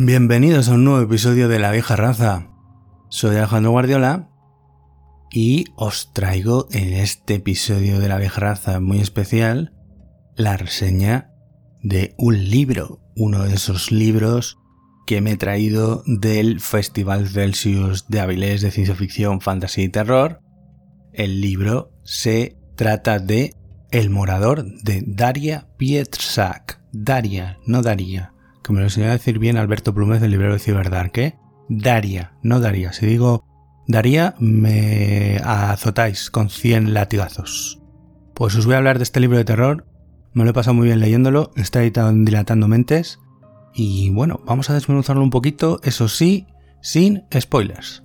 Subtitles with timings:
[0.00, 2.46] Bienvenidos a un nuevo episodio de La Vieja Raza.
[3.08, 4.30] Soy Alejandro Guardiola
[5.32, 9.74] y os traigo en este episodio de La Vieja Raza muy especial
[10.36, 11.32] la reseña
[11.82, 14.56] de un libro, uno de esos libros
[15.04, 20.38] que me he traído del Festival Celsius de Avilés de Ciencia Ficción, Fantasy y Terror.
[21.12, 23.56] El libro se trata de
[23.90, 26.80] El Morador de Daria Pietrzak.
[26.92, 28.32] Daria, no Daria
[28.68, 31.36] que me lo enseñó a decir bien Alberto Plumez del librero de Ciberdark.
[31.68, 32.92] Daria, no Daria.
[32.92, 33.44] Si digo
[33.86, 37.82] Daria, me azotáis con 100 latigazos.
[38.34, 39.86] Pues os voy a hablar de este libro de terror.
[40.34, 43.18] Me lo he pasado muy bien leyéndolo, está editado en Dilatando Mentes.
[43.74, 46.46] Y bueno, vamos a desmenuzarlo un poquito, eso sí,
[46.80, 48.04] sin spoilers.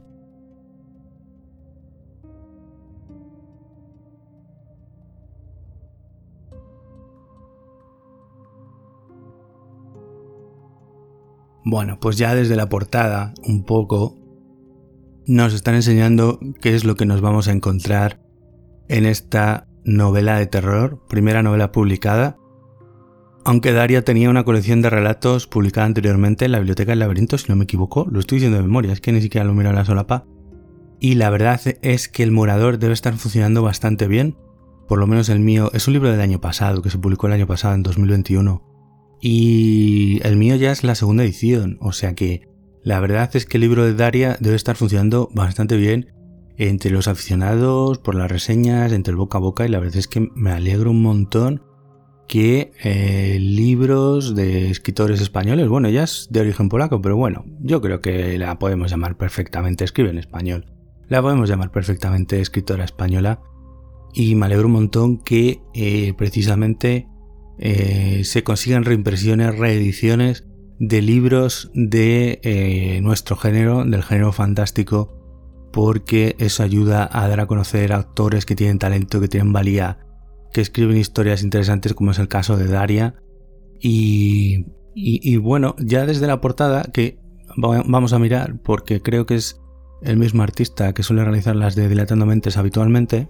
[11.66, 14.18] Bueno, pues ya desde la portada, un poco,
[15.26, 18.22] nos están enseñando qué es lo que nos vamos a encontrar
[18.90, 22.38] en esta novela de terror, primera novela publicada.
[23.46, 27.48] Aunque Daria tenía una colección de relatos publicada anteriormente en la Biblioteca del Laberinto, si
[27.50, 29.76] no me equivoco, lo estoy diciendo de memoria, es que ni siquiera lo miro en
[29.76, 30.26] la solapa.
[31.00, 34.38] Y la verdad es que el morador debe estar funcionando bastante bien.
[34.88, 37.34] Por lo menos el mío es un libro del año pasado, que se publicó el
[37.34, 38.73] año pasado, en 2021.
[39.26, 42.42] Y el mío ya es la segunda edición, o sea que
[42.84, 46.12] la verdad es que el libro de Daria debe estar funcionando bastante bien
[46.58, 50.10] entre los aficionados, por las reseñas, entre el boca a boca y la verdad es
[50.10, 51.64] que me alegro un montón
[52.28, 57.80] que eh, libros de escritores españoles, bueno, ella es de origen polaco, pero bueno, yo
[57.80, 60.66] creo que la podemos llamar perfectamente, escribe en español,
[61.08, 63.40] la podemos llamar perfectamente escritora española
[64.14, 67.08] y me alegro un montón que eh, precisamente
[67.60, 70.46] eh, se consigan reimpresiones, reediciones
[70.80, 75.20] de libros de eh, nuestro género, del género fantástico,
[75.72, 80.00] porque eso ayuda a dar a conocer autores que tienen talento, que tienen valía,
[80.52, 83.16] que escriben historias interesantes, como es el caso de Daria.
[83.80, 87.18] Y, y bueno, ya desde la portada, que
[87.58, 89.60] vamos a mirar, porque creo que es
[90.02, 93.30] el mismo artista que suele realizar las de Dilatando Mentes habitualmente,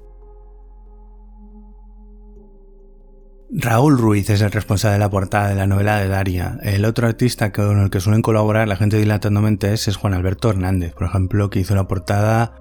[3.55, 6.57] Raúl Ruiz es el responsable de la portada de la novela de Daria.
[6.63, 10.49] El otro artista con el que suelen colaborar la gente dilatando mentes es Juan Alberto
[10.49, 12.55] Hernández, por ejemplo, que hizo la portada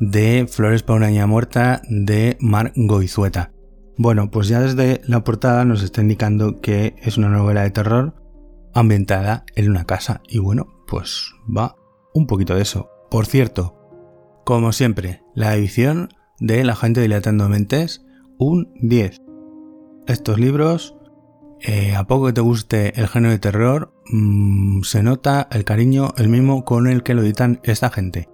[0.00, 3.52] de Flores para una niña muerta de Mar Goizueta.
[3.96, 8.14] Bueno, pues ya desde la portada nos está indicando que es una novela de terror
[8.74, 10.20] ambientada en una casa.
[10.28, 11.74] Y bueno, pues va
[12.12, 12.90] un poquito de eso.
[13.10, 13.78] Por cierto,
[14.44, 18.04] como siempre, la edición de la gente dilatando mentes,
[18.36, 19.23] un 10
[20.06, 20.96] estos libros,
[21.60, 26.12] eh, a poco que te guste el género de terror, mm, se nota el cariño,
[26.18, 28.28] el mismo con el que lo editan esta gente.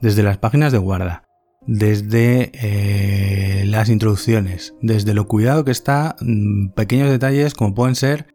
[0.00, 1.24] Desde las páginas de guarda,
[1.66, 8.34] desde eh, las introducciones, desde lo cuidado que está, mm, pequeños detalles como pueden ser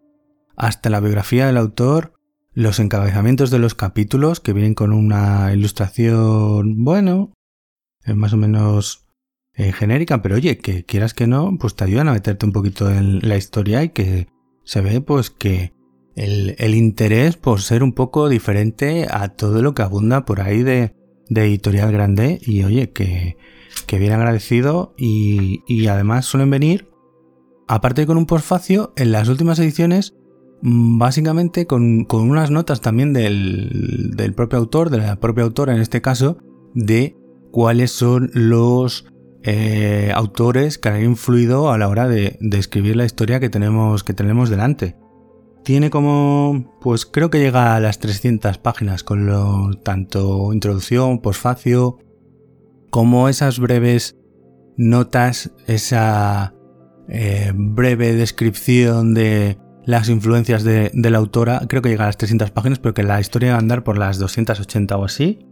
[0.56, 2.14] hasta la biografía del autor,
[2.54, 7.34] los encabezamientos de los capítulos que vienen con una ilustración, bueno,
[8.16, 9.09] más o menos
[9.60, 12.90] eh, genérica, pero oye, que quieras que no, pues te ayudan a meterte un poquito
[12.90, 14.30] en la historia y que
[14.64, 15.74] se ve pues que
[16.16, 20.96] el, interés por ser un poco diferente a todo lo que abunda por ahí de,
[21.28, 22.40] editorial grande.
[22.42, 23.36] Y oye, que,
[23.86, 24.94] que bien agradecido.
[24.98, 26.88] Y, y además suelen venir,
[27.68, 30.16] aparte con un posfacio, en las últimas ediciones
[30.62, 35.76] mm, básicamente con, con, unas notas también del, del propio autor, de la propia autora
[35.76, 36.38] en este caso,
[36.74, 37.18] de
[37.52, 39.06] cuáles son los
[39.44, 44.14] eh, autores que han influido a la hora de, escribir la historia que tenemos, que
[44.14, 44.96] tenemos delante.
[45.64, 52.00] Tiene como, pues creo que llega a las 300 páginas con lo, tanto introducción, posfacio,
[52.90, 54.18] como esas breves
[54.78, 56.54] notas, esa
[57.08, 61.62] eh, breve descripción de las influencias de, la autora.
[61.68, 63.98] Creo que llega a las 300 páginas, pero que la historia va a andar por
[63.98, 65.49] las 280 o así.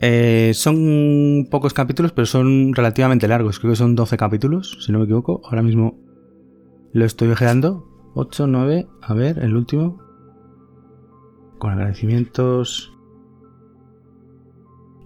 [0.00, 3.58] Eh, son pocos capítulos, pero son relativamente largos.
[3.58, 5.40] Creo que son 12 capítulos, si no me equivoco.
[5.44, 5.98] Ahora mismo
[6.92, 7.88] lo estoy viajando.
[8.14, 9.98] 8, 9, a ver, el último.
[11.58, 12.92] Con agradecimientos.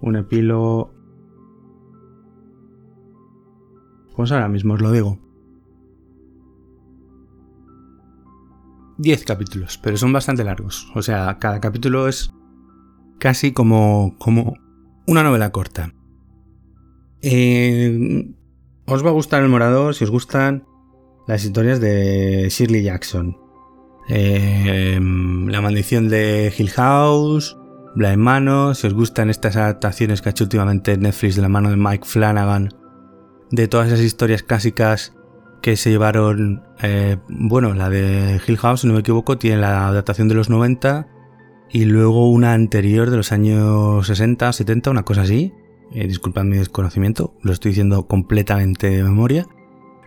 [0.01, 0.93] Un epílogo.
[4.15, 5.19] Pues ahora mismo os lo digo.
[8.97, 10.91] 10 capítulos, pero son bastante largos.
[10.93, 12.31] O sea, cada capítulo es
[13.19, 14.53] casi como, como
[15.07, 15.93] una novela corta.
[17.21, 18.33] Eh,
[18.85, 20.65] os va a gustar El Morador si os gustan
[21.27, 23.37] las historias de Shirley Jackson.
[24.09, 27.57] Eh, la maldición de Hill House,
[27.95, 31.69] Blind Mano, si os gustan estas adaptaciones que ha hecho últimamente Netflix de la mano
[31.69, 32.69] de Mike Flanagan,
[33.51, 35.13] de todas esas historias clásicas
[35.61, 39.87] que se llevaron, eh, bueno, la de Hill House, si no me equivoco, tiene la
[39.87, 41.07] adaptación de los 90
[41.71, 45.53] y luego una anterior de los años 60, 70, una cosa así.
[45.93, 49.47] Eh, disculpad mi desconocimiento, lo estoy diciendo completamente de memoria.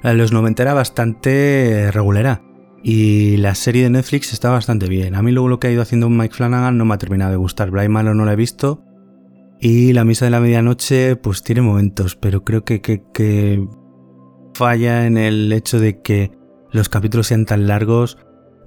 [0.03, 2.43] La de los 90 era bastante regulera
[2.83, 5.15] y la serie de Netflix está bastante bien.
[5.15, 7.39] A mí luego lo que ha ido haciendo Mike Flanagan no me ha terminado de
[7.39, 7.71] gustar.
[7.71, 8.83] Brian Malo no la he visto
[9.61, 13.67] y la misa de la medianoche pues tiene momentos, pero creo que, que, que
[14.55, 16.33] falla en el hecho de que
[16.71, 18.19] los capítulos sean tan largos,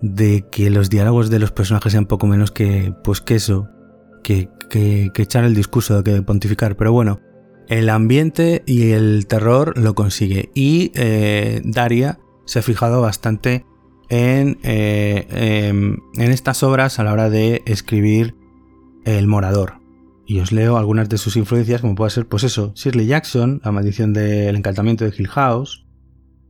[0.02, 3.70] de que los diálogos de los personajes sean poco menos que, pues que eso,
[4.24, 6.76] que, que, echar el discurso, que pontificar.
[6.76, 7.20] Pero bueno,
[7.68, 10.52] el ambiente y el terror lo consigue.
[10.54, 13.66] Y eh, Daria se ha fijado bastante
[14.10, 18.36] en, eh, em, en estas obras a la hora de escribir
[19.06, 19.80] El Morador.
[20.26, 23.72] Y os leo algunas de sus influencias, como puede ser, pues eso, Shirley Jackson, La
[23.72, 25.86] maldición del encantamiento de Hill House,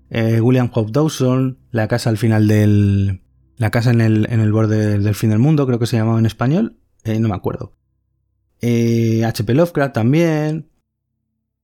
[0.09, 3.21] eh, William Hope Dawson, La casa al final del...
[3.57, 6.19] La casa en el, en el borde del fin del mundo, creo que se llamaba
[6.19, 7.75] en español, eh, no me acuerdo.
[8.61, 9.53] H.P.
[9.53, 10.69] Lovecraft también.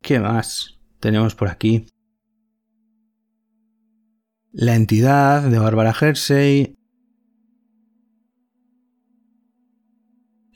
[0.01, 1.87] ¿Qué más tenemos por aquí?
[4.51, 6.75] La entidad de Barbara Hersey.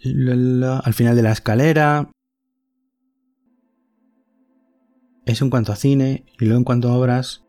[0.04, 2.12] al final de la escalera.
[5.25, 6.25] Eso en cuanto a cine.
[6.39, 7.47] Y luego en cuanto a obras.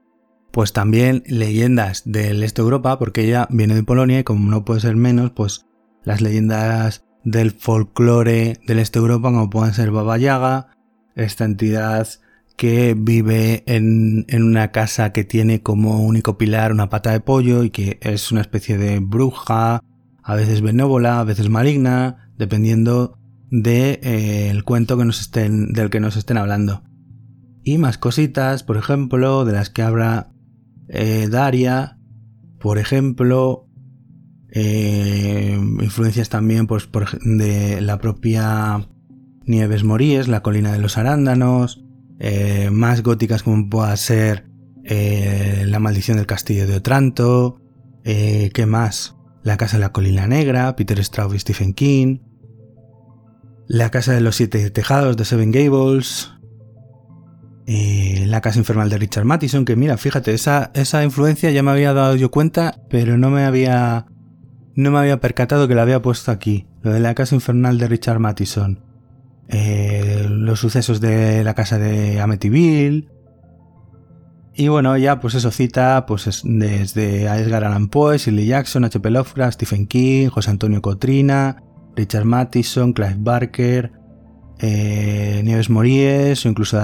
[0.51, 4.65] Pues también leyendas del este de Europa, porque ella viene de Polonia y como no
[4.65, 5.67] puede ser menos, pues
[6.05, 10.69] las leyendas del folclore del este de Europa, como pueden ser Baba Yaga,
[11.15, 12.09] esta entidad
[12.57, 17.63] que vive en, en, una casa que tiene como único pilar una pata de pollo
[17.63, 19.81] y que es una especie de bruja,
[20.23, 23.19] a veces benévola, a veces maligna, dependiendo
[23.51, 26.83] del de, eh, cuento que nos estén, del que nos estén hablando.
[27.63, 30.33] Y más cositas, por ejemplo, de las que habla
[30.89, 31.99] eh, Daria,
[32.59, 33.69] por ejemplo,
[34.51, 38.89] eh, influencias también pues, por, de la propia
[39.45, 41.85] Nieves Moríes, la colina de los arándanos,
[42.19, 44.47] eh, más góticas como pueda ser
[44.85, 47.61] La maldición del castillo de Otranto,
[48.03, 49.17] ¿qué más?
[49.43, 52.21] La casa de la colina negra, Peter Straub y Stephen King,
[53.67, 56.33] La casa de los siete tejados de Seven Gables,
[57.69, 61.93] La casa infernal de Richard Matheson, que mira, fíjate, esa, esa influencia ya me había
[61.93, 64.07] dado yo cuenta, pero no me había
[64.79, 67.89] no me había percatado que la había puesto aquí, lo de la casa infernal de
[67.89, 68.85] Richard Matheson.
[69.49, 73.09] Eh, los sucesos de la casa de Amityville.
[74.55, 79.11] Y bueno, ya pues eso cita pues desde Edgar Allan Poe, Shirley Jackson, H.P.
[79.11, 81.61] Lovecraft, Stephen King, José Antonio Cotrina,
[81.97, 83.91] Richard Matheson, Clive Barker,
[84.61, 86.81] eh, Nieves Moríes o incluso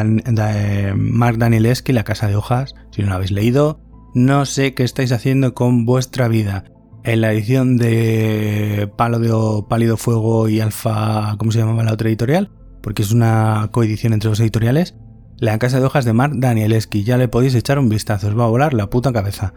[0.96, 3.80] Mark Danielewski, La Casa de Hojas, si no lo habéis leído.
[4.14, 6.64] No sé qué estáis haciendo con vuestra vida
[7.04, 12.08] en la edición de Palo de Pálido Fuego y Alfa, ¿cómo se llamaba la otra
[12.08, 12.50] editorial?
[12.82, 14.94] Porque es una coedición entre los editoriales.
[15.38, 18.44] La casa de hojas de Mark Danielewski, ya le podéis echar un vistazo, os va
[18.44, 19.52] a volar la puta cabeza.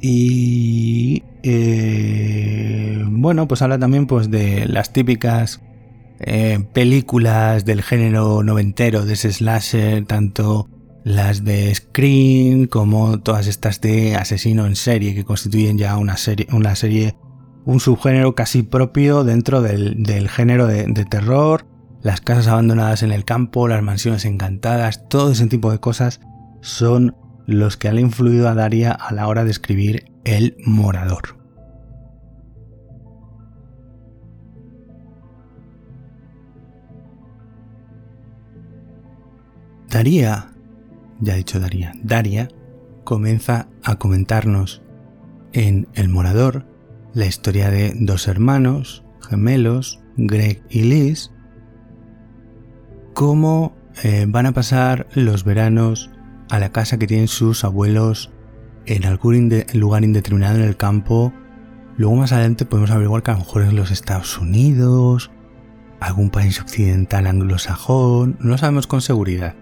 [0.00, 5.62] Y eh, bueno, pues habla también pues de las típicas
[6.20, 10.68] eh, películas del género noventero, de ese slasher, tanto
[11.04, 16.46] las de Scream, como todas estas de asesino en serie, que constituyen ya una serie,
[16.52, 17.16] una serie
[17.64, 21.66] un subgénero casi propio dentro del, género de, de, terror,
[22.02, 26.20] las casas abandonadas en el campo, las mansiones encantadas, todo ese tipo de cosas
[26.62, 27.14] son
[27.46, 31.37] los que han influido a Daria a la hora de escribir El Morador.
[39.88, 40.48] Daria
[41.20, 42.48] ya dicho Daria, Daria
[43.04, 44.82] comienza a comentarnos
[45.52, 46.66] en El Morador
[47.14, 51.30] la historia de dos hermanos gemelos, Greg y Liz,
[53.14, 56.10] cómo eh, van a pasar los veranos
[56.50, 58.30] a la casa que tienen sus abuelos
[58.86, 61.32] en algún lugar indeterminado en el campo.
[61.96, 65.30] Luego más adelante podemos averiguar que a lo mejor es los Estados Unidos,
[66.00, 69.56] algún país occidental anglosajón, no lo sabemos con seguridad.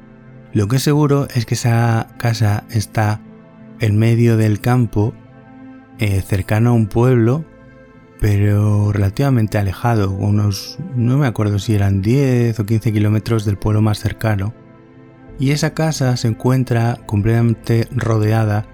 [0.57, 3.21] Lo que es seguro es que esa casa está
[3.79, 5.13] en medio del campo,
[5.99, 7.45] eh, cercano a un pueblo,
[8.23, 13.83] pero relativamente alejado, unos, no me acuerdo si eran 10 o 15 kilómetros del pueblo
[13.83, 14.55] más cercano.
[15.39, 18.65] Y esa casa se encuentra completamente rodeada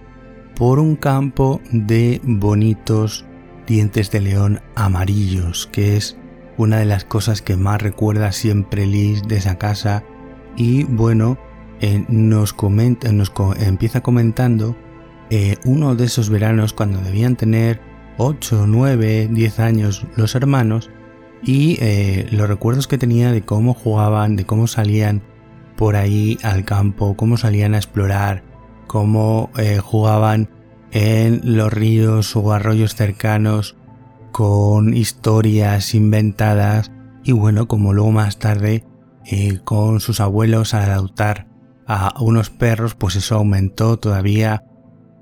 [0.55, 3.27] por un campo de bonitos
[3.67, 6.17] dientes de león amarillos, que es
[6.57, 10.05] una de las cosas que más recuerda siempre Liz de esa casa.
[10.55, 11.39] Y bueno,
[11.83, 14.77] eh, nos, comenta, nos empieza comentando
[15.31, 17.81] eh, uno de esos veranos cuando debían tener
[18.19, 20.91] 8, 9, 10 años los hermanos
[21.43, 25.23] y eh, los recuerdos que tenía de cómo jugaban, de cómo salían
[25.77, 28.45] por ahí al campo, cómo salían a explorar,
[28.87, 29.51] cómo
[29.83, 30.51] jugaban
[30.93, 33.77] en los ríos o arroyos cercanos
[34.31, 36.93] con historias inventadas
[37.25, 38.85] y bueno, como luego más tarde
[39.65, 41.52] con sus abuelos al adoptar
[41.93, 44.65] a unos perros, pues eso aumentó todavía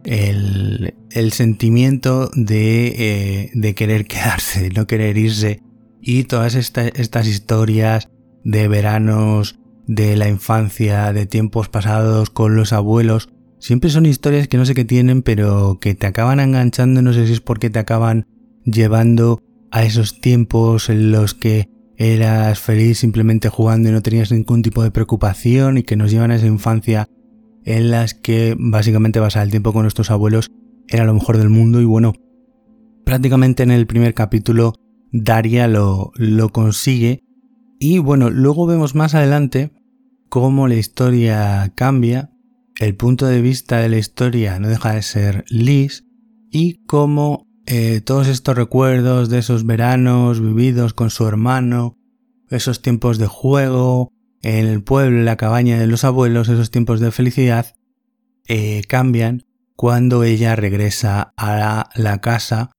[0.05, 0.95] el,
[1.33, 5.63] sentimiento de, eh, de, querer quedarse, de no querer irse.
[6.01, 8.09] Y todas estas historias
[8.43, 14.57] de veranos, de la infancia, de tiempos pasados con los abuelos, siempre son historias que
[14.57, 17.81] no sé qué tienen, pero que te acaban enganchando, no sé si es porque te
[17.81, 18.27] acaban
[18.65, 21.69] llevando a esos tiempos en los que
[22.01, 26.31] eras feliz simplemente jugando y no tenías ningún tipo de preocupación y que nos llevan
[26.31, 27.07] a esa infancia
[27.67, 30.51] en las que básicamente pasar el tiempo con nuestros abuelos
[30.89, 32.15] era lo mejor del mundo y bueno,
[33.05, 34.73] prácticamente en el primer capítulo
[35.13, 37.23] Daria lo, lo consigue.
[37.79, 39.71] Y bueno, luego vemos más adelante
[40.31, 42.31] cómo la historia cambia,
[42.79, 46.07] el punto de vista de la historia no deja de ser Liz
[46.51, 51.97] y cómo eh, todos estos recuerdos de esos veranos vividos con su hermano,
[52.49, 54.13] esos tiempos de juego
[54.43, 57.75] en el pueblo, en la cabaña de los abuelos, esos tiempos de felicidad,
[58.49, 59.45] eh, cambian
[59.77, 62.73] cuando ella regresa a la, casa,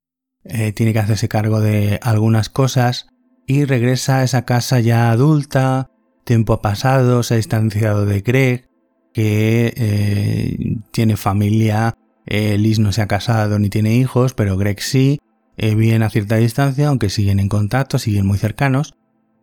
[0.43, 3.07] eh, tiene que hacerse cargo de algunas cosas
[3.47, 5.89] y regresa a esa casa ya adulta,
[6.25, 8.69] tiempo ha pasado, se ha distanciado de Greg,
[9.13, 15.19] que tiene familia eh, Liz no se ha casado ni tiene hijos, pero Greg sí.
[15.57, 18.93] Eh, viven a cierta distancia, aunque siguen en contacto, siguen muy cercanos.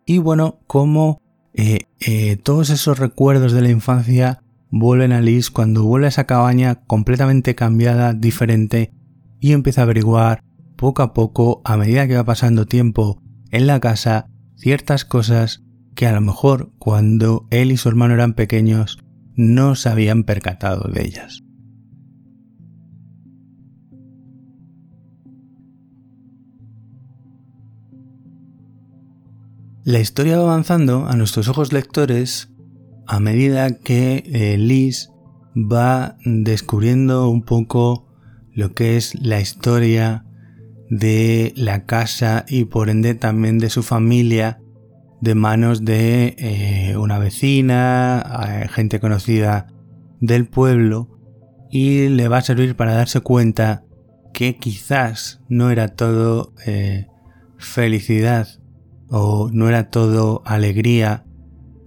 [0.05, 1.21] Y bueno, como
[1.53, 6.83] eh, todos esos recuerdos de la infancia vuelven a Liz cuando vuelve a esa cabaña
[6.85, 8.91] completamente cambiada, diferente,
[9.39, 10.43] y empieza a averiguar
[10.75, 13.21] poco a poco, a medida que va pasando tiempo
[13.51, 15.63] en la casa, ciertas cosas
[15.95, 18.99] que a lo mejor cuando él y su hermano eran pequeños
[19.35, 21.43] no se habían percatado de ellas.
[29.89, 32.51] La historia va avanzando a nuestros ojos lectores
[33.07, 35.09] a medida que eh, Liz
[35.55, 38.07] va descubriendo un poco
[38.53, 40.27] lo que es la historia
[40.91, 44.61] de la casa y por ende también de su familia
[45.21, 49.73] de manos de eh, una vecina, eh, gente conocida
[50.21, 51.17] del pueblo
[51.71, 53.85] y le va a servir para darse cuenta
[54.35, 56.53] que quizás no era todo
[57.57, 58.59] felicidad
[59.09, 61.25] o no era todo alegría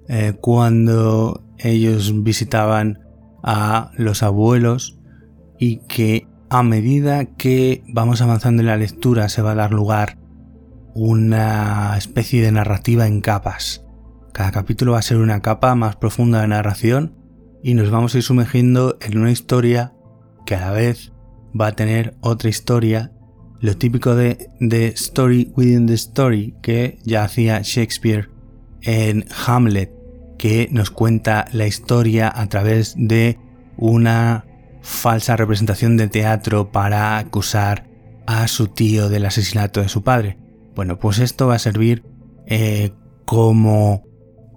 [0.09, 3.01] eh, cuando ellos visitaban
[3.43, 4.99] a los abuelos
[5.59, 10.19] y que a medida que vamos avanzando en la lectura se va a dar lugar
[10.95, 13.87] una especie de narrativa en capas.
[14.33, 17.17] Cada capítulo va a ser una capa más profunda de narración
[17.63, 19.95] y nos vamos a ir sumergiendo en una historia
[20.45, 21.13] que a la vez
[21.59, 23.13] va a tener otra historia
[23.63, 28.29] lo típico de, The Story Within the Story que ya hacía Shakespeare
[28.83, 29.93] en Hamlet,
[30.37, 33.39] que nos cuenta la historia a través de
[33.77, 34.45] una
[34.83, 37.89] falsa representación de teatro para acusar
[38.27, 40.39] a su tío del asesinato de su padre.
[40.75, 42.03] Bueno, pues esto va a servir
[42.47, 42.91] eh,
[43.25, 44.03] como,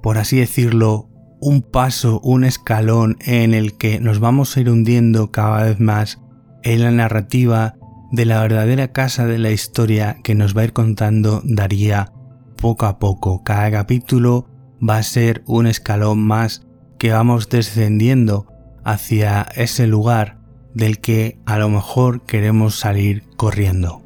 [0.02, 1.10] por así decirlo,
[1.40, 6.20] un paso, un escalón en el que nos vamos a ir hundiendo cada vez más
[6.64, 7.76] en la narrativa
[8.16, 12.14] de la verdadera casa de la historia que nos va a ir contando Daría
[12.58, 13.44] poco a poco.
[13.44, 14.48] Cada capítulo
[14.82, 16.66] va a ser un escalón más
[16.98, 18.48] que vamos descendiendo
[18.86, 20.40] hacia ese lugar
[20.74, 24.02] del que a lo mejor queremos salir corriendo.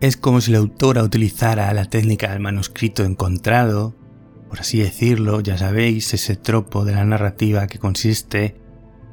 [0.00, 3.96] Es como si la autora utilizara la técnica del manuscrito encontrado,
[4.48, 8.61] por así decirlo, ya sabéis, ese tropo de la narrativa que consiste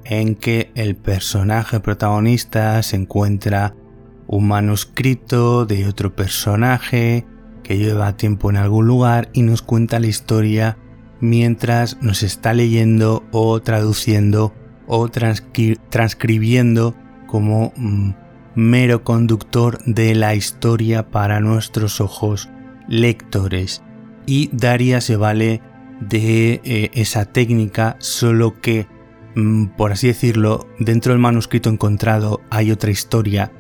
[0.10, 3.76] en que el personaje protagonista se encuentra
[4.26, 7.28] un manuscrito de otro personaje
[7.64, 10.78] que lleva tiempo en algún lugar y nos cuenta la historia
[11.20, 14.52] mientras nos está leyendo o traduciendo
[14.88, 16.96] o transcribiendo
[17.28, 18.12] como mm,
[18.56, 22.50] mero conductor de la historia para nuestros ojos
[22.88, 23.84] lectores.
[24.26, 25.62] Y Daria se vale
[26.02, 28.88] de eh, esa técnica, solo que
[29.78, 33.52] por así decirlo, dentro del manuscrito encontrado hay otra historia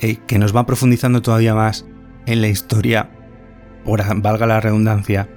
[0.00, 1.86] eh, que nos va profundizando todavía más
[2.26, 3.10] en la historia,
[3.84, 5.28] por, valga la redundancia,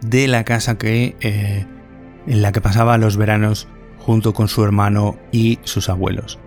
[0.00, 1.66] de la casa que, eh,
[2.26, 6.38] en la que pasaba los veranos junto con su hermano y sus abuelos.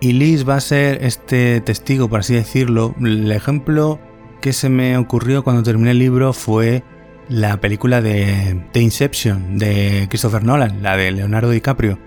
[0.00, 2.94] Y Liz va a ser este testigo, por así decirlo.
[3.00, 4.00] El ejemplo
[4.40, 6.84] que se me ocurrió cuando terminé el libro fue
[7.28, 11.98] la película de, Inception de Christopher Nolan, la de Leonardo DiCaprio,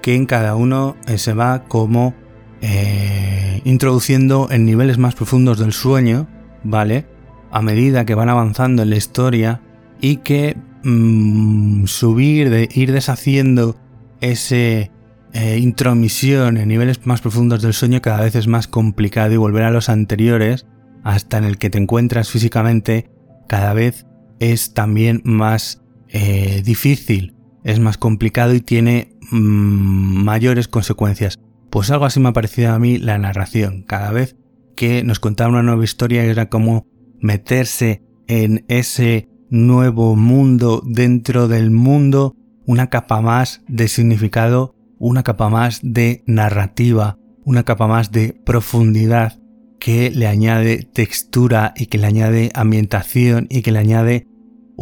[0.00, 2.14] que en cada uno eh, se va como
[2.60, 6.28] eh, introduciendo en niveles más profundos del sueño,
[6.62, 7.06] ¿vale?
[7.50, 9.60] A medida que van avanzando en la historia
[10.00, 13.76] y que mm, subir, de ir deshaciendo
[14.20, 14.90] ese
[15.32, 19.64] eh, intromisión en niveles más profundos del sueño cada vez es más complicado y volver
[19.64, 20.66] a los anteriores
[21.04, 23.10] hasta en el que te encuentras físicamente
[23.48, 24.06] cada vez
[24.42, 31.38] es también más eh, difícil, es más complicado y tiene mm, mayores consecuencias.
[31.70, 33.84] Pues algo así me ha parecido a mí la narración.
[33.84, 34.36] Cada vez
[34.74, 36.86] que nos contaba una nueva historia era como
[37.20, 42.34] meterse en ese nuevo mundo dentro del mundo,
[42.66, 49.38] una capa más de significado, una capa más de narrativa, una capa más de profundidad
[49.78, 54.26] que le añade textura y que le añade ambientación y que le añade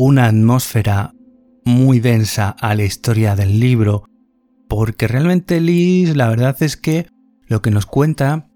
[0.03, 1.13] una atmósfera
[1.63, 4.05] muy densa a la historia del libro,
[4.67, 7.07] porque realmente Liz la verdad es que
[7.47, 8.49] lo que nos cuenta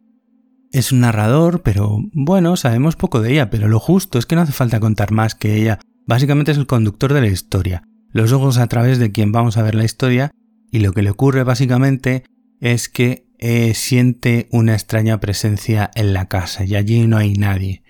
[0.72, 4.40] es un narrador, pero bueno, sabemos poco de ella, pero lo justo es que no
[4.40, 5.80] hace falta contar más que ella.
[6.06, 9.62] Básicamente es el conductor de la historia, los ojos a través de quien vamos a
[9.62, 10.30] ver la historia,
[10.72, 12.24] y lo que le ocurre básicamente
[12.60, 17.83] es que eh, siente una extraña presencia en la casa y allí no hay nadie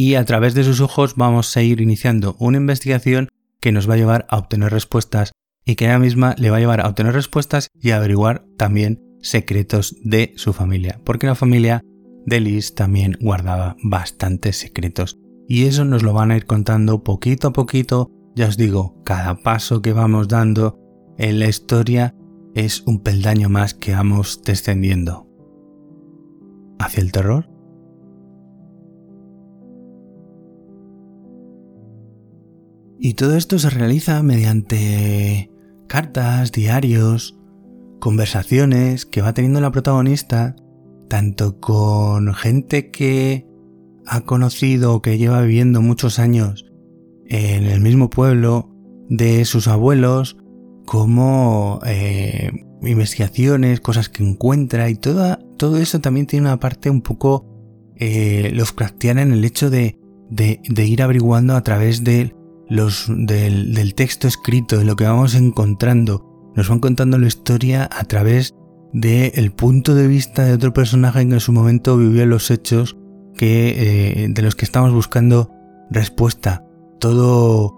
[0.00, 3.28] y a través de sus ojos vamos a ir iniciando una investigación
[3.60, 5.32] que nos va a llevar a obtener respuestas
[5.66, 9.02] y que ella misma le va a llevar a obtener respuestas y a averiguar también
[9.20, 11.82] secretos de su familia, porque la familia
[12.24, 17.48] de Liz también guardaba bastantes secretos y eso nos lo van a ir contando poquito
[17.48, 20.78] a poquito, ya os digo, cada paso que vamos dando
[21.18, 22.14] en la historia
[22.54, 25.28] es un peldaño más que vamos descendiendo.
[26.78, 27.49] ¿Hacia el terror?
[33.00, 35.50] Y todo esto se realiza mediante
[35.88, 37.38] cartas, diarios,
[37.98, 40.54] conversaciones que va teniendo la protagonista,
[41.08, 43.46] tanto con gente que
[44.06, 46.66] ha conocido o que lleva viviendo muchos años
[47.26, 48.70] en el mismo pueblo
[49.08, 50.36] de sus abuelos,
[50.84, 52.50] como eh,
[52.82, 57.46] investigaciones, cosas que encuentra y toda, todo eso también tiene una parte un poco
[57.96, 59.98] eh, Lovecraftiana en el hecho de,
[60.30, 62.34] de, ir averiguando a través de
[62.70, 66.24] los, del, texto escrito, de lo que vamos encontrando.
[66.54, 68.54] Nos van contando la historia a través
[68.92, 72.96] del punto de vista de otro personaje que en su momento vivió los hechos
[73.36, 75.50] que, eh, de los que estamos buscando
[75.90, 76.64] respuesta.
[77.00, 77.74] Todo,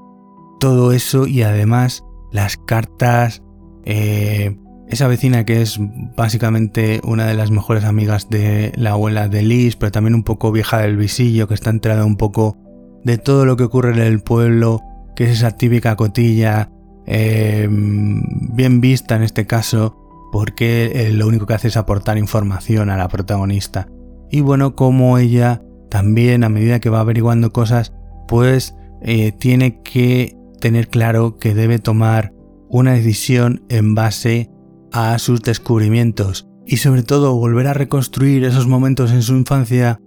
[0.61, 3.42] todo eso y además las cartas,
[3.85, 5.78] eh, esa vecina que es
[6.16, 10.52] básicamente una de las mejores amigas de la abuela de Liz, pero también un poco
[10.52, 12.59] vieja del visillo, que está enterada un poco
[13.04, 14.80] de todo lo que ocurre en el pueblo,
[15.16, 16.70] que es esa típica cotilla
[17.06, 19.96] eh, bien vista en este caso,
[20.32, 23.88] porque eh, lo único que hace es aportar información a la protagonista.
[24.30, 27.92] Y bueno, como ella también a medida que va averiguando cosas,
[28.28, 32.32] pues eh, tiene que tener claro que debe tomar
[32.68, 34.50] una decisión en base
[34.92, 40.00] a sus descubrimientos y sobre todo volver a reconstruir esos momentos en su infancia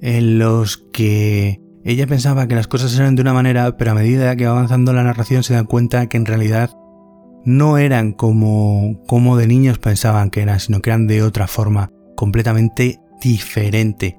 [0.00, 4.36] en los que ella pensaba que las cosas eran de una manera, pero a medida
[4.36, 6.70] que va avanzando la narración se da cuenta que en realidad
[7.44, 11.90] no eran como, como de niños pensaban que eran, sino que eran de otra forma,
[12.16, 14.18] completamente diferente.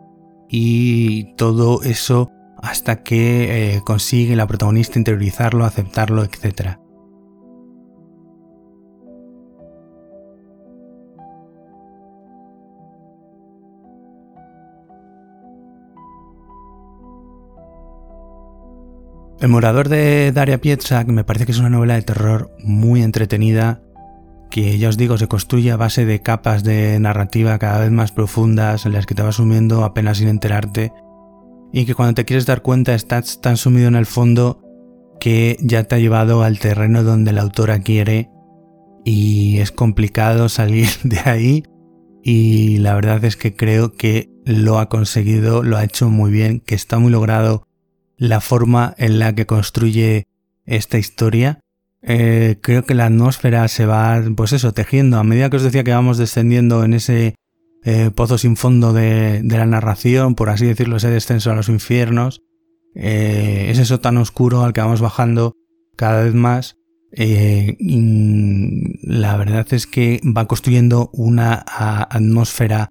[0.49, 6.77] Y todo eso hasta que eh, consigue la protagonista interiorizarlo, aceptarlo, etc.
[19.41, 23.01] El morador de Daria Pietza, que me parece que es una novela de terror muy
[23.01, 23.81] entretenida,
[24.51, 28.11] que ya os digo se construye a base de capas de narrativa cada vez más
[28.11, 30.93] profundas en las que te vas sumiendo apenas sin enterarte
[31.73, 34.61] y que cuando te quieres dar cuenta estás tan sumido en el fondo
[35.19, 38.29] que ya te ha llevado al terreno donde la autora quiere
[39.05, 41.63] y es complicado salir de ahí
[42.21, 46.59] y la verdad es que creo que lo ha conseguido, lo ha hecho muy bien,
[46.59, 47.63] que está muy logrado
[48.21, 50.27] la forma en la que construye
[50.65, 51.59] esta historia
[52.03, 55.17] eh, creo que la atmósfera se va, pues eso, tejiendo.
[55.17, 57.35] A medida que os decía que vamos descendiendo en ese
[57.83, 62.41] eh, pozo sin fondo de, la narración, por así decirlo, ese descenso a los infiernos,
[62.93, 65.55] eh, ese sótano oscuro al que vamos bajando
[65.95, 66.75] cada vez más,
[67.13, 67.77] la
[69.37, 72.87] verdad es que va construyendo una atmósfera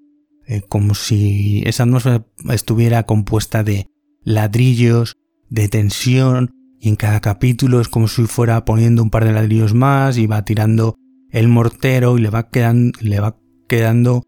[0.69, 3.87] como si esa atmósfera estuviera compuesta de
[4.23, 5.17] ladrillos,
[5.51, 9.75] de tensión, y en cada capítulo es como si fuera poniendo un par de ladrillos
[9.75, 10.95] más y va tirando
[11.31, 13.37] el mortero y le va quedando, le va
[13.69, 14.23] quedando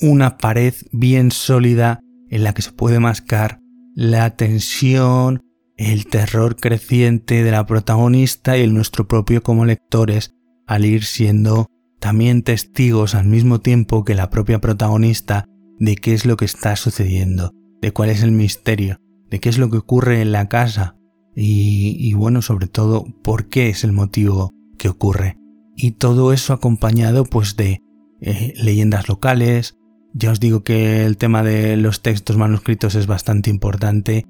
[0.00, 3.60] una pared bien sólida en la que se puede mascar
[3.94, 5.42] la tensión,
[5.76, 10.34] el terror creciente de la protagonista y el nuestro propio como lectores
[10.66, 11.66] al ir siendo
[12.00, 15.46] también testigos al mismo tiempo que la propia protagonista
[15.78, 18.98] de qué es lo que está sucediendo, de cuál es el misterio,
[19.30, 20.96] de qué es lo que ocurre en la casa,
[21.36, 25.36] y, bueno, sobre todo, por qué es el motivo que ocurre.
[25.76, 27.80] Y todo eso acompañado pues de
[28.20, 29.76] eh, leyendas locales.
[30.12, 34.24] Ya os digo que el tema de los textos manuscritos es bastante importante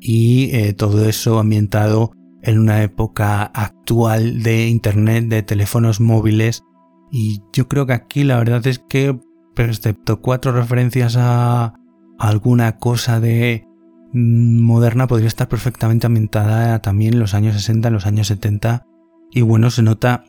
[0.00, 6.62] y eh, todo eso ambientado en una época actual de internet, de teléfonos móviles.
[7.12, 9.18] Y yo creo que aquí la verdad es que,
[9.56, 11.74] excepto cuatro referencias a
[12.18, 13.66] alguna cosa de
[14.12, 18.86] moderna podría estar perfectamente ambientada también en los años 60, en los años 70.
[19.30, 20.24] Y bueno, se nota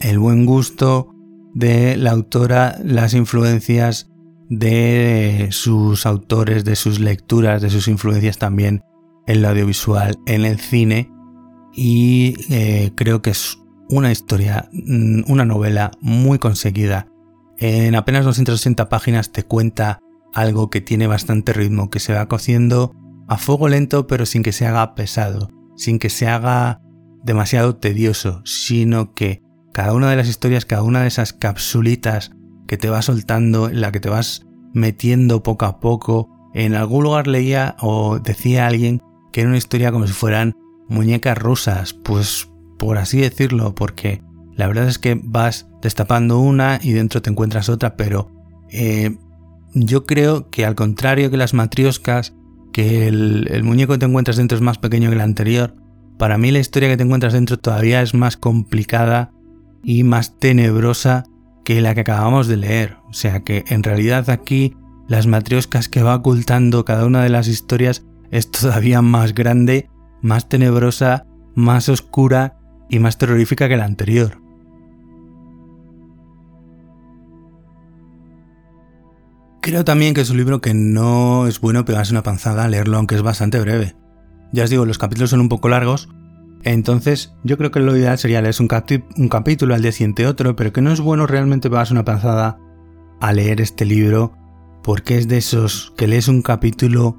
[0.00, 1.14] el buen gusto
[1.54, 4.10] de la autora, las influencias
[4.48, 8.82] de sus autores, de sus lecturas, de sus influencias también
[9.26, 11.10] en lo audiovisual, en el cine.
[11.72, 13.58] Y eh, creo que es
[13.88, 17.08] una historia, mm, una novela muy conseguida.
[17.58, 20.00] En apenas 260 páginas te cuenta
[20.36, 22.92] algo que tiene bastante ritmo, que se va cociendo
[23.26, 26.82] a fuego lento pero sin que se haga pesado, sin que se haga
[27.24, 32.32] demasiado tedioso, sino que cada una de las historias, cada una de esas capsulitas
[32.68, 37.04] que te va soltando, en la que te vas metiendo poco a poco, en algún
[37.04, 39.00] lugar leía o decía alguien
[39.32, 40.52] que era una historia como si fueran
[40.86, 44.22] muñecas rusas, pues por así decirlo, porque
[44.54, 48.30] la verdad es que vas destapando una y dentro te encuentras otra, pero
[48.70, 49.16] eh,
[49.76, 52.34] yo creo que al contrario que las matrioscas,
[52.72, 55.76] que el, muñeco que te encuentras dentro es más pequeño que el anterior,
[56.18, 59.32] para mí la historia que te encuentras dentro todavía es más complicada
[59.84, 61.24] y más tenebrosa
[61.64, 62.96] que la que acabamos de leer.
[63.08, 64.74] O sea que en realidad aquí
[65.08, 69.90] las matrioscas que va ocultando cada una de las historias es todavía más grande,
[70.22, 72.58] más tenebrosa, más oscura
[72.88, 74.45] y más terrorífica que la anterior.
[79.66, 82.98] Creo también que es un libro que no es bueno pegarse una panzada a leerlo,
[82.98, 83.96] aunque es bastante breve.
[84.52, 86.08] Ya os digo, los capítulos son un poco largos,
[86.62, 90.72] entonces yo creo que lo ideal sería leer un, capítulo al día siguiente otro, pero
[90.72, 92.60] que no es bueno realmente pegarse una panzada
[93.20, 94.34] a leer este libro,
[94.84, 97.16] porque es de esos que lees un capítulo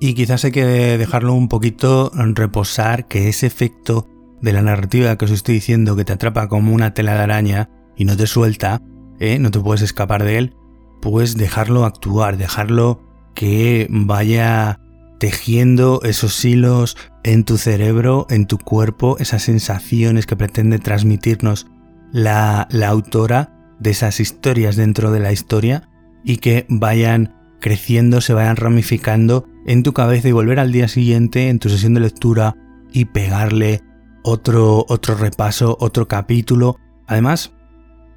[0.00, 4.08] y quizás hay que dejarlo un poquito reposar, que ese efecto
[4.40, 7.68] de la narrativa que os estoy diciendo que te atrapa como una tela de araña
[7.94, 8.80] y no te suelta,
[9.20, 9.38] ¿eh?
[9.38, 10.56] no te puedes escapar de él,
[11.04, 12.98] pues dejarlo actuar, dejarlo
[13.34, 14.80] que vaya
[15.20, 21.66] tejiendo esos hilos en tu cerebro, en tu cuerpo, esas sensaciones que pretende transmitirnos
[22.10, 25.90] la, la autora de esas historias dentro de la historia
[26.24, 31.50] y que vayan creciendo, se vayan ramificando en tu cabeza y volver al día siguiente
[31.50, 32.56] en tu sesión de lectura
[32.94, 33.82] y pegarle
[34.22, 36.78] otro, otro repaso, otro capítulo.
[37.06, 37.52] Además,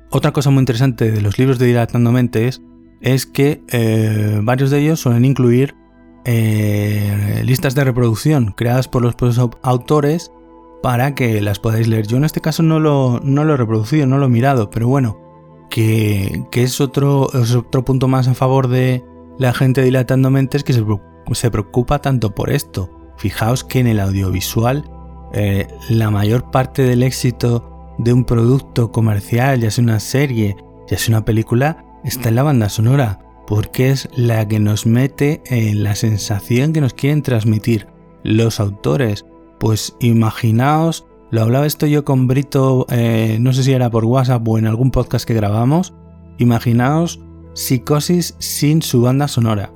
[0.10, 2.62] otra cosa muy interesante de los libros de Dilatando Mente es
[3.02, 5.76] es que eh, varios de ellos suelen incluir
[6.26, 10.32] eh, listas de reproducción creadas por los autores
[10.84, 12.08] para que las podáis leer.
[12.08, 14.88] Yo en este caso no lo, no lo he reproducido, no lo he mirado, pero
[14.88, 15.18] bueno,
[15.70, 19.04] que, es, otro, otro punto más a favor de
[19.38, 20.84] la gente dilatando mentes que se,
[21.34, 22.90] se preocupa tanto por esto.
[23.18, 24.90] Fijaos que en el audiovisual
[25.34, 30.56] eh, la mayor parte del éxito de un producto comercial, ya sea una serie,
[30.88, 35.42] ya sea una película, está en la banda sonora, porque es la que nos mete
[35.46, 37.88] en la sensación que nos quieren transmitir
[38.24, 39.26] los autores.
[39.60, 44.48] Pues imaginaos, lo hablaba esto yo con Brito, eh, no sé si era por WhatsApp
[44.48, 45.94] o en algún podcast que grabamos,
[46.38, 47.22] imaginaos
[47.54, 49.74] Psicosis sin su banda sonora.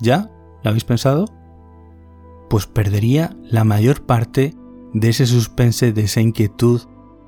[0.00, 0.30] ¿Ya?
[0.62, 1.26] ¿Lo habéis pensado?
[2.48, 4.54] Pues perdería la mayor parte
[4.94, 6.80] de ese suspense, de esa inquietud,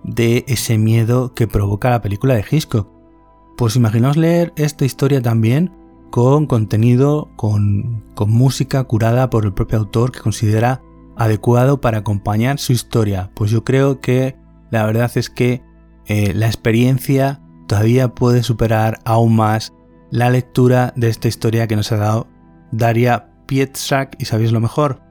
[0.07, 2.89] de ese miedo que provoca la película de Hitchcock.
[3.57, 5.73] Pues imaginaos leer esta historia también
[6.11, 10.81] con contenido, con, con música curada por el propio autor que considera
[11.17, 13.31] adecuado para acompañar su historia.
[13.35, 14.37] Pues yo creo que
[14.71, 15.63] la verdad es que
[16.07, 19.73] eh, la experiencia todavía puede superar aún más
[20.11, 22.29] la lectura de esta historia que nos ha dado
[22.71, 24.17] Daria Pietrzak.
[24.19, 25.03] Y sabéis lo mejor,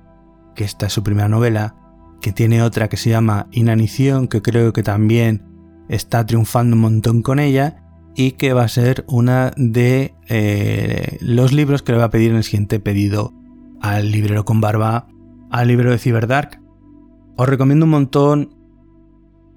[0.56, 1.76] que esta es su primera novela,
[2.22, 5.44] que tiene otra que se llama Inanición, que creo que también
[5.90, 7.84] está triunfando un montón con ella
[8.16, 12.32] y que va a ser una de eh, los libros que le va a pedir
[12.32, 13.34] en el siguiente pedido
[13.82, 15.08] al librero con barba,
[15.52, 16.62] al librero de Cyberdark.
[17.36, 18.56] Os recomiendo un montón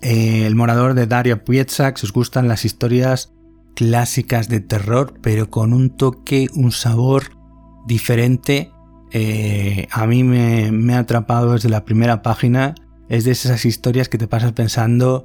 [0.01, 3.33] eh, El morador de Daria Pietzak, si os gustan las historias
[3.75, 7.39] clásicas de terror, pero con un toque, un sabor
[7.87, 8.73] diferente.
[9.13, 12.75] Eh, a mí me, ha atrapado desde la primera página.
[13.09, 15.25] Es de esas historias que te pasas pensando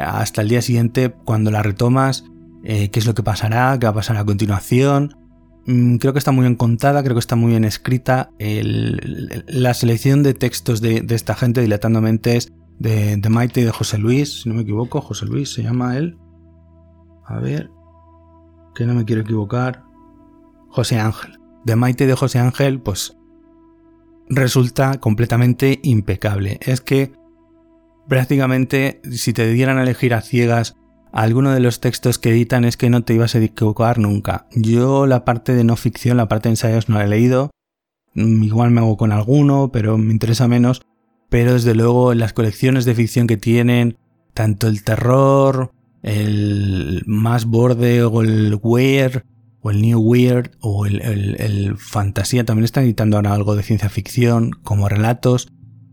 [0.00, 2.24] hasta el día siguiente cuando la retomas
[2.64, 5.16] eh, qué es lo que pasará, qué va a pasar a continuación.
[5.66, 8.30] Mm, creo que está muy bien contada, creo que está muy bien escrita.
[8.38, 13.98] la selección de textos de, esta gente, dilatando mentes, de, de, Maite y de José
[13.98, 16.18] Luis, si no me equivoco, José Luis se llama él.
[17.26, 17.70] A ver,
[18.74, 19.84] que no me quiero equivocar.
[20.68, 21.41] José Ángel.
[21.64, 23.16] De Maite de José Ángel, pues
[24.28, 26.58] resulta completamente impecable.
[26.62, 27.12] Es que
[28.08, 30.76] prácticamente si te dieran a elegir a ciegas
[31.12, 34.46] alguno de los textos que editan es que no te ibas a equivocar nunca.
[34.52, 37.50] Yo la parte de no ficción, la parte de ensayos no la he leído.
[38.14, 40.82] Mm, igual me hago con alguno, pero me interesa menos.
[41.28, 43.98] Pero desde luego las colecciones de ficción que tienen,
[44.34, 45.72] tanto el terror,
[46.02, 49.24] el más borde o el weird,
[49.62, 53.88] o el new weird, o el, el fantasía, también están editando ahora algo de ciencia
[53.88, 55.48] ficción, como relatos.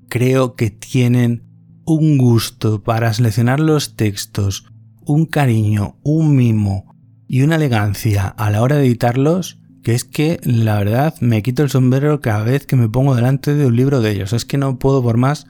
[0.09, 1.43] Creo que tienen
[1.85, 4.65] un gusto para seleccionar los textos,
[5.05, 6.95] un cariño, un mimo
[7.27, 11.63] y una elegancia a la hora de editarlos que es que la verdad me quito
[11.63, 14.33] el sombrero cada vez que me pongo delante de un libro de ellos.
[14.33, 15.47] Es que no puedo por más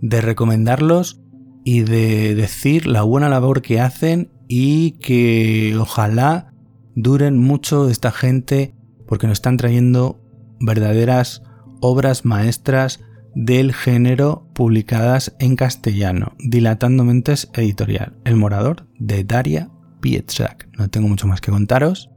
[0.00, 1.20] de recomendarlos
[1.64, 6.52] y de decir la buena labor que hacen y que ojalá
[6.96, 8.74] duren mucho esta gente
[9.06, 10.20] porque nos están trayendo
[10.58, 11.42] verdaderas
[11.80, 13.00] obras maestras
[13.36, 20.68] del género publicadas en castellano, Dilatando Mentes Editorial, El Morador de Daria Pietrzak.
[20.76, 22.10] No tengo mucho más que contaros.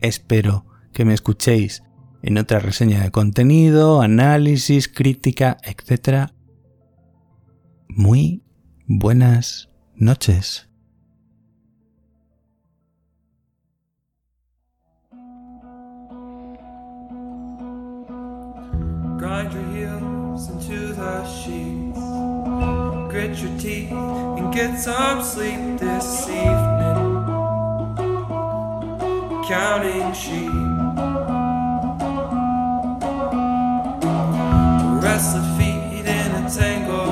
[0.00, 1.84] Espero que me escuchéis
[2.22, 6.30] en otra reseña de contenido, análisis, crítica, etc.
[7.88, 8.42] Muy
[8.86, 10.68] buenas noches.
[19.44, 21.98] grind your heels into the sheets.
[23.10, 27.24] Grit your teeth and get some sleep this evening.
[29.46, 30.50] Counting sheep.
[35.02, 37.03] Restless feet in a tangle.